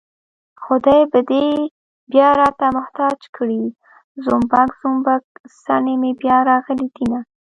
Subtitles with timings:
[0.63, 1.45] خدای به دې
[2.11, 3.63] بيا راته محتاج کړي
[4.23, 5.23] زومبک زومبک
[5.63, 7.19] څڼې مې بيا راغلي دينه